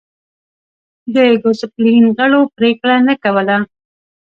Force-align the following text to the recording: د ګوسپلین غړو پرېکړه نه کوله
د 1.13 1.15
ګوسپلین 1.41 2.05
غړو 2.17 2.41
پرېکړه 2.57 2.95
نه 3.07 3.15
کوله 3.23 3.57